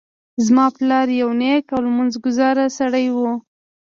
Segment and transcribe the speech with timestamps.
[0.45, 3.31] زما پلار یو نیک او لمونځ ګذاره سړی ده